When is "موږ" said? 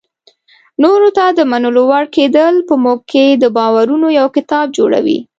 2.83-2.99